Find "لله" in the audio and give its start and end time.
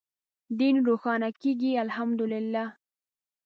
2.31-2.65